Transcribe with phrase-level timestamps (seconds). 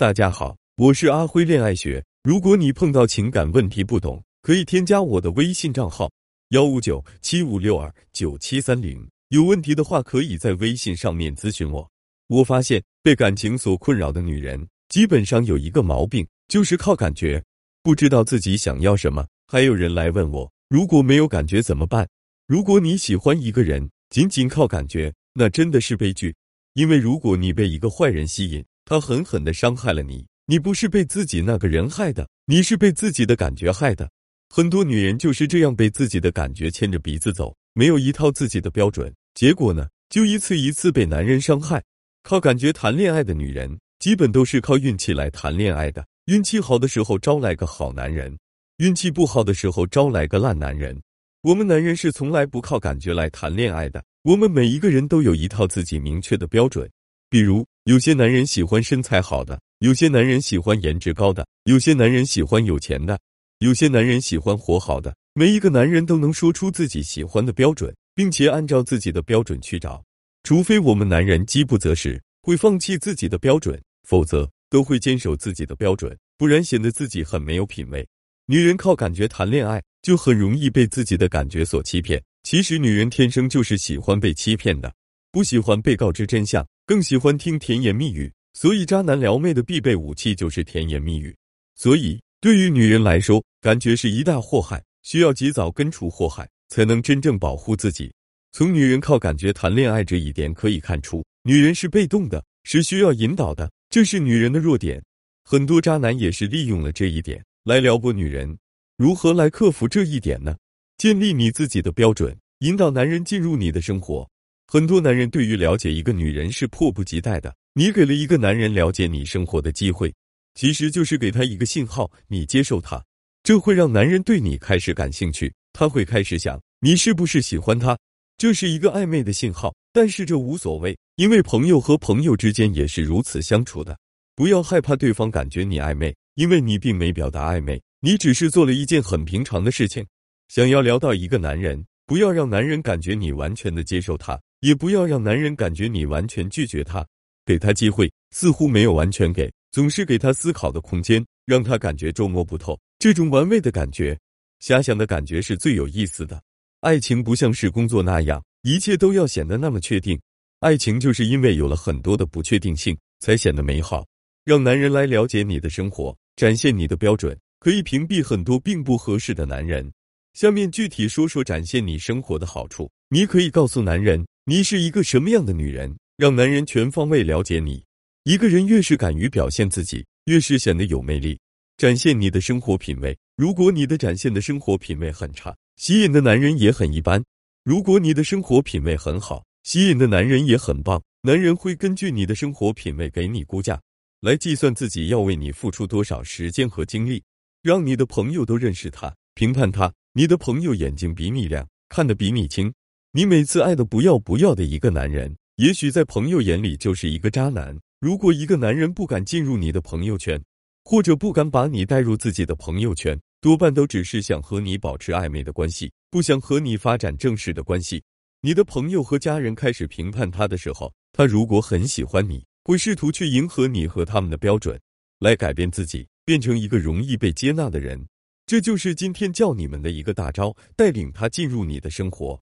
[0.00, 2.02] 大家好，我是阿辉恋爱学。
[2.22, 6.10] 如果你碰到情感问题不懂，可以添加我的微信账号
[6.52, 9.06] 幺五九七五六二九七三零。
[9.28, 11.86] 有问题的话，可以在微信上面咨询我。
[12.28, 17.44] 我发现被感情所困扰的女人，基本上有一个毛病，就是靠感觉，
[17.82, 19.26] 不知道自己想要什么。
[19.48, 22.08] 还有人来问我，如果没有感觉怎么办？
[22.46, 26.34] 如果你喜欢一个人，仅仅靠感觉，那真的是悲剧。
[26.72, 34.10] 因为如果你被一个坏人吸引，他狠狠的伤害了你，你不是被自己那个人害的，你是被自己的感觉害的。
[34.48, 41.80] 很多女人就是这样被自己的感觉牵着鼻子走，没有一套自己的标准，结果呢，就一次一次被男人伤害。
[42.24, 46.04] 靠感觉谈恋爱的女人，基本都是靠运气来谈恋爱的。
[46.24, 48.36] 运气好的时候招来个好男人，
[48.78, 51.00] 运气不好的时候招来个烂男人。
[51.42, 54.02] 我们男人是从来不靠感觉来谈恋爱的。
[54.24, 56.90] 我们每一个人都有一套自己明确的标准，
[57.30, 63.18] 比如有些男人喜欢身材好的，有些男人喜欢颜值高的，有些男人喜欢有钱的，
[63.58, 65.12] 有些男人喜欢活好的。
[65.34, 70.00] 每一个男人都能说出自己喜欢的标准，并且按照自己的标准去找。
[70.44, 78.06] 除非我们男人饥不择食，会放弃自己的标准，否则都会坚守自己的标准，不然显得自己很没有品味。
[78.46, 82.22] 女人靠感觉谈恋爱，就很容易被自己的感觉所欺骗。
[82.44, 84.94] 其实女人天生就是喜欢被欺骗的，
[85.32, 88.30] 不喜欢被告知真相，更喜欢听甜言蜜语。
[88.52, 91.34] 所以渣男撩妹的必备武器就是甜言蜜语。
[91.76, 98.12] 所以对于女人来说，感觉是一大祸害，需要及早根除祸害，才能真正保护自己。
[98.50, 105.00] 从女人靠感觉谈恋爱这一点可以看出，女人是被动的，是需要引导的，这是女人的弱点。
[105.44, 108.58] 很多渣男也是利用了这一点来撩拨女人。
[108.96, 110.56] 如何来克服这一点呢？
[110.98, 114.28] 建立你自己的标准，引导男人进入你的生活。
[114.72, 117.52] 很多男人对于了解一个女人是迫不及待的。
[117.72, 120.14] 你给了一个男人了解你生活的机会，
[120.54, 123.04] 其实就是给他一个信号，你接受他，
[123.42, 125.52] 这会让男人对你开始感兴趣。
[125.72, 127.98] 他会开始想你是不是喜欢他，
[128.38, 129.74] 这是一个暧昧的信号。
[129.92, 133.98] 但是这无所谓，因为朋友和朋友之间也是如此相处的。
[134.36, 140.06] 不要害怕对方感觉你暧昧，因为你并没表达暧昧，你只是做了一件很平常的事情。
[140.46, 147.06] 想要聊到一个男人，不要让男人感觉你完全的接受他，也不要让男人感觉你完全拒绝他，
[147.44, 152.78] 给他机会，似乎没有完全给，总是给他思考的空间，让他感觉捉摸不透。
[152.98, 154.18] 这种玩味的感觉，
[154.62, 156.42] 遐想的感觉是最有意思的。
[156.80, 160.20] 爱情不像是工作那样，一切都要显得那么确定。
[160.60, 164.06] 爱情就是因为有了很多的不确定性，才显得美好。
[164.44, 169.90] 让男人来了解你的生活，展现你的标准，可以屏蔽很多并不合适的男人。
[170.34, 172.90] 下面具体说说展现你生活的好处。
[173.12, 177.84] 你可以告诉男人你是一个什么样的女人，让男人全方位了解你。
[178.22, 181.36] 一个人越是敢于表现自己，越是显得有魅力。
[181.76, 183.16] 展现你的生活品味。
[183.36, 187.20] 如果你的展现的生活品味很差，吸引的男人也很一般；
[187.64, 191.02] 如果你的生活品味很好，吸引的男人也很棒。
[191.22, 193.80] 男人会根据你的生活品味给你估价，
[194.20, 197.20] 来计算自己要为你付出多少时间和精力，
[197.60, 199.92] 让你的朋友都认识他，评判他。
[200.12, 202.72] 你的朋友眼睛比你亮，看得比你清。
[203.12, 207.76] 你每次爱的不要不要的一个男人，也许在朋友眼里就是一个渣男。
[207.98, 210.40] 如果一个男人不敢进入你的朋友圈，
[210.84, 218.00] 或者不敢把你带入自己的朋友圈，多半都只是想和你保持暧昧的关系，不想和你发展正式的关系。
[218.42, 224.80] 你的朋友和家人开始评判他的时候，他如果很喜欢你，会试图去迎合你和他们的标准，
[225.18, 228.06] 来改变自己，变成一个容易被接纳的人。
[228.46, 232.40] 这就是今天教你们的一个大招，带领他进入你的生活。